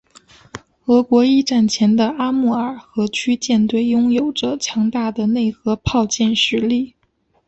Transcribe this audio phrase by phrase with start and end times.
[0.85, 6.95] 俄国一战前的阿穆尔河区舰队拥有着强大的内河炮舰实力。